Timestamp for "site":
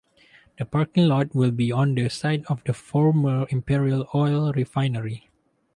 2.09-2.43